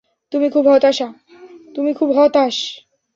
আমি 1.77 1.93
খুব 1.93 2.11
হতাশ। 2.11 2.57